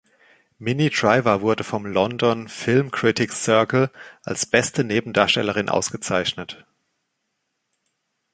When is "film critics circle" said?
2.49-3.91